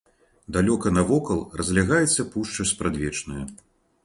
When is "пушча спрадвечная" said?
2.33-3.45